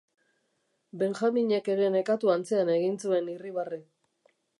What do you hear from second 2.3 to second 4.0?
antzean egin zuen irribarre.